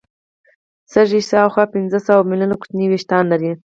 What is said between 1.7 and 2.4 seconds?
پنځه سوه